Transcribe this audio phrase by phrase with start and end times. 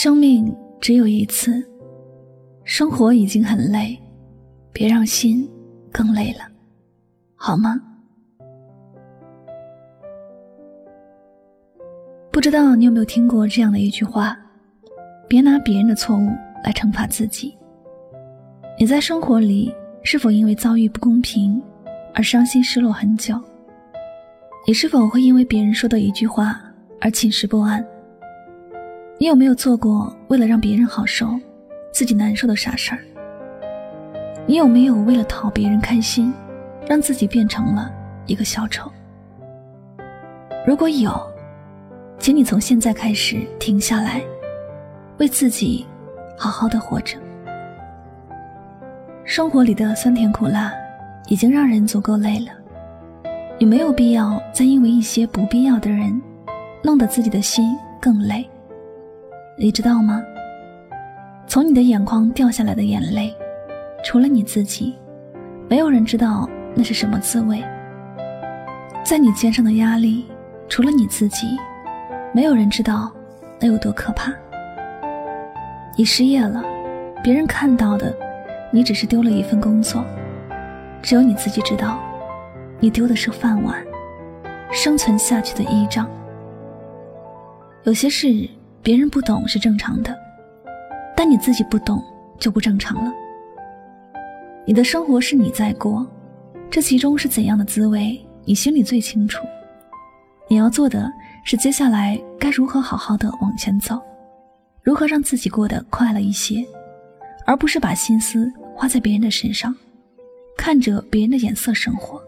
[0.00, 1.60] 生命只有一次，
[2.62, 4.00] 生活已经很累，
[4.72, 5.50] 别让心
[5.90, 6.42] 更累了，
[7.34, 7.82] 好吗？
[12.30, 14.38] 不知道你有没有听过这样的一句话：
[15.26, 16.28] 别拿别人的错误
[16.62, 17.58] 来惩罚自己。
[18.78, 19.74] 你在生活里
[20.04, 21.60] 是否因为遭遇不公平
[22.14, 23.34] 而伤心失落很久？
[24.64, 26.56] 你是否会因为别人说的一句话
[27.00, 27.84] 而寝食不安？
[29.20, 31.28] 你有没有做过为了让别人好受，
[31.92, 33.00] 自己难受的傻事儿？
[34.46, 36.32] 你有没有为了讨别人开心，
[36.86, 37.90] 让自己变成了
[38.26, 38.88] 一个小丑？
[40.64, 41.10] 如果有，
[42.20, 44.22] 请你从现在开始停下来，
[45.18, 45.84] 为自己
[46.36, 47.18] 好好的活着。
[49.24, 50.72] 生活里的酸甜苦辣，
[51.26, 52.52] 已经让人足够累了，
[53.58, 56.22] 你没有必要再因为一些不必要的人，
[56.84, 58.48] 弄得自己的心更累。
[59.60, 60.22] 你知道吗？
[61.48, 63.34] 从你的眼眶掉下来的眼泪，
[64.04, 64.96] 除了你自己，
[65.68, 67.60] 没有人知道那是什么滋味。
[69.02, 70.24] 在你肩上的压力，
[70.68, 71.58] 除了你自己，
[72.32, 73.10] 没有人知道
[73.58, 74.32] 那有多可怕。
[75.96, 76.62] 你失业了，
[77.20, 78.14] 别人看到的，
[78.70, 80.04] 你只是丢了一份工作，
[81.02, 81.98] 只有你自己知道，
[82.78, 83.84] 你丢的是饭碗，
[84.70, 86.08] 生存下去的依仗。
[87.82, 88.48] 有些事。
[88.82, 90.16] 别人不懂是正常的，
[91.16, 92.02] 但你自己不懂
[92.38, 93.12] 就不正常了。
[94.64, 96.06] 你的生活是你在过，
[96.70, 99.46] 这其中是怎样的滋味，你心里最清楚。
[100.48, 101.10] 你要做的
[101.44, 104.00] 是接下来该如何好好的往前走，
[104.82, 106.64] 如何让自己过得快乐一些，
[107.44, 109.74] 而不是把心思花在别人的身上，
[110.56, 112.22] 看着别人的眼色生活。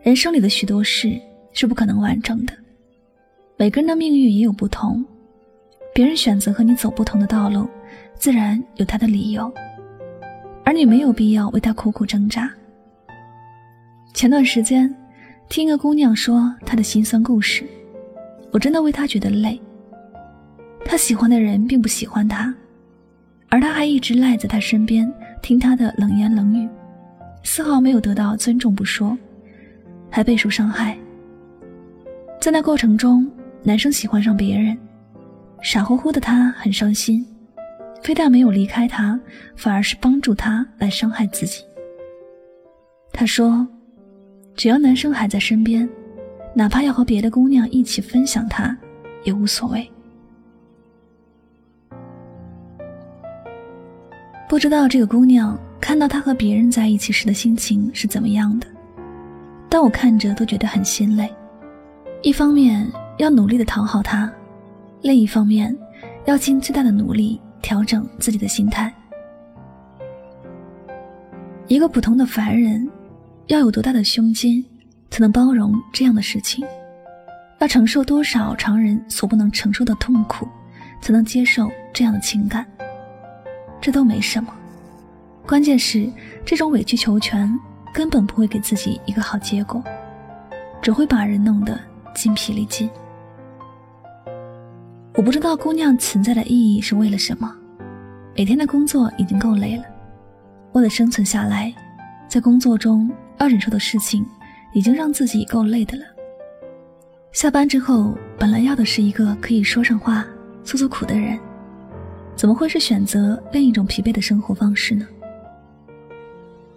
[0.00, 1.20] 人生里的许多事
[1.52, 2.54] 是不可能完整的。
[3.60, 5.04] 每个人的命运也有不同，
[5.92, 7.68] 别人选择和你走不同的道路，
[8.14, 9.52] 自然有他的理由，
[10.64, 12.48] 而你没有必要为他苦苦挣扎。
[14.14, 14.94] 前段时间，
[15.48, 17.66] 听一个姑娘说她的心酸故事，
[18.52, 19.60] 我真的为她觉得累。
[20.84, 22.54] 她喜欢的人并不喜欢她，
[23.48, 26.68] 而她还一直赖在他身边，听他的冷言冷语，
[27.42, 29.18] 丝毫没有得到尊重不说，
[30.08, 30.96] 还备受伤害。
[32.40, 33.28] 在那过程中。
[33.62, 34.78] 男生喜欢上别人，
[35.62, 37.26] 傻乎乎的他很伤心，
[38.02, 39.18] 非但没有离开他，
[39.56, 41.64] 反而是帮助他来伤害自己。
[43.12, 43.66] 他说
[44.54, 45.88] ：“只要男生还在身边，
[46.54, 48.76] 哪怕要和别的姑娘一起分享他，
[49.24, 49.90] 也无所谓。”
[54.48, 58.66] 不知道这个姑娘看到他和别人在一起时的心情是怎么样的，
[59.68, 61.28] 但我看着都觉得很心累。
[62.22, 64.32] 一方面，要努力的讨好他，
[65.02, 65.76] 另一方面，
[66.24, 68.92] 要尽最大的努力调整自己的心态。
[71.66, 72.88] 一个普通的凡人，
[73.48, 74.64] 要有多大的胸襟，
[75.10, 76.64] 才能包容这样的事情？
[77.58, 80.46] 要承受多少常人所不能承受的痛苦，
[81.00, 82.64] 才能接受这样的情感？
[83.80, 84.54] 这都没什么，
[85.44, 86.08] 关键是
[86.44, 87.52] 这种委曲求全
[87.92, 89.82] 根本不会给自己一个好结果，
[90.80, 91.76] 只会把人弄得
[92.14, 92.88] 筋疲力尽。
[95.14, 97.52] 我不知道姑娘存在的意义是为了什么，
[98.36, 99.82] 每天的工作已经够累了，
[100.72, 101.74] 为了生存下来，
[102.28, 104.24] 在工作中要忍受的事情
[104.72, 106.04] 已经让自己够累的了。
[107.32, 110.24] 下班之后，本来要的是一个可以说上话、
[110.62, 111.36] 诉诉苦的人，
[112.36, 115.04] 怎么会是选择另一种疲惫的生活方式呢？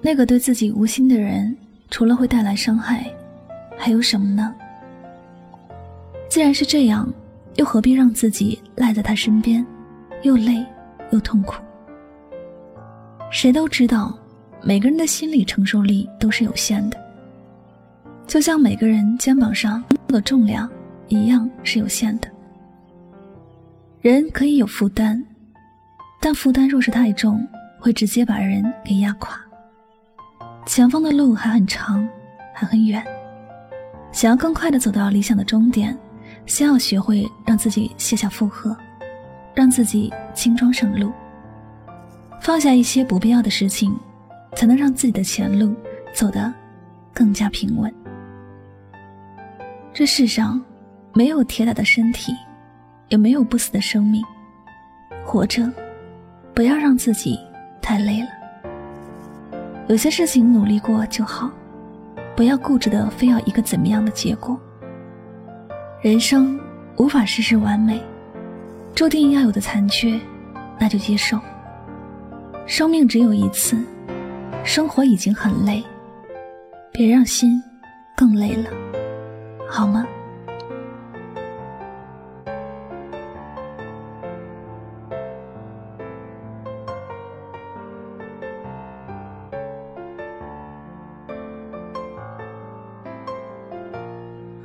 [0.00, 1.56] 那个对自己无心的人，
[1.90, 3.04] 除了会带来伤害，
[3.76, 4.54] 还有什么呢？
[6.28, 7.12] 既然是这样。
[7.58, 9.66] 又何必让自己赖在他身边，
[10.22, 10.64] 又累
[11.10, 11.54] 又痛苦？
[13.32, 14.16] 谁都知道，
[14.62, 16.96] 每个人的心理承受力都是有限的。
[18.28, 20.70] 就像每个人肩膀上的重量
[21.08, 22.28] 一样是有限的。
[24.00, 25.20] 人可以有负担，
[26.20, 27.44] 但负担若是太重，
[27.80, 29.36] 会直接把人给压垮。
[30.64, 32.08] 前方的路还很长，
[32.54, 33.04] 还很远。
[34.12, 35.98] 想要更快的走到理想的终点，
[36.48, 38.76] 先要学会让自己卸下负荷，
[39.54, 41.12] 让自己轻装上路，
[42.40, 43.94] 放下一些不必要的事情，
[44.56, 45.74] 才能让自己的前路
[46.12, 46.52] 走得
[47.12, 47.94] 更加平稳。
[49.92, 50.60] 这世上
[51.12, 52.34] 没有铁打的身体，
[53.08, 54.24] 也没有不死的生命。
[55.24, 55.70] 活着，
[56.54, 57.38] 不要让自己
[57.82, 58.28] 太累了。
[59.86, 61.50] 有些事情努力过就好。
[62.34, 64.56] 不要固执的非要一个怎么样的结果。
[66.00, 66.56] 人生
[66.96, 68.00] 无法事事完美，
[68.94, 70.16] 注定要有的残缺，
[70.78, 71.40] 那就接受。
[72.66, 73.76] 生命只有一次，
[74.62, 75.82] 生活已经很累，
[76.92, 77.60] 别让心
[78.16, 78.70] 更累了，
[79.68, 80.06] 好吗？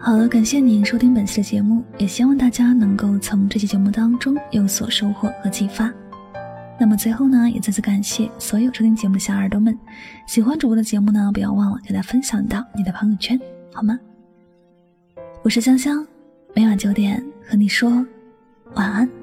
[0.05, 5.89] 好了，感谢您收听本期的节目，也希望大家能够从这期节目当中有所收获和启发。
[6.77, 9.79] 那么最后呢，也再次感谢所有收听节目的小耳朵们，
[10.27, 13.39] 喜欢主播的节目呢，不要忘了给它分享到你的朋友圈，
[13.71, 13.97] 好吗？
[15.41, 16.05] 我是香香，
[16.53, 18.05] 每晚九点和你说
[18.73, 19.22] 晚安。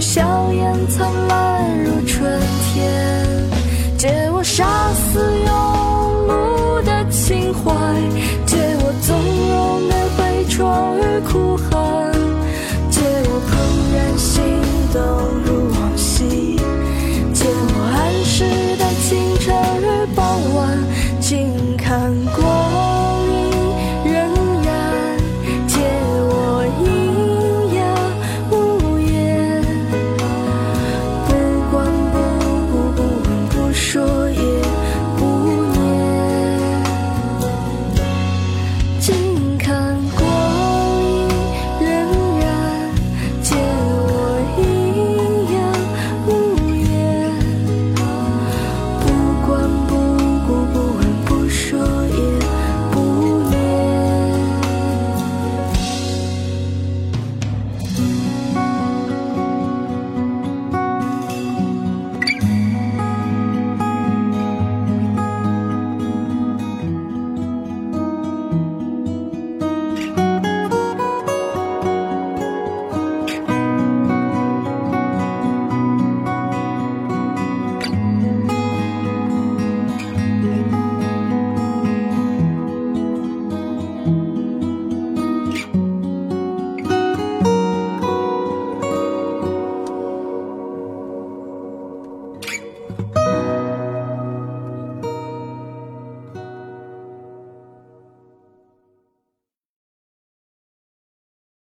[0.00, 2.40] 笑颜灿烂如春
[2.74, 3.26] 天
[3.96, 4.92] 借我杀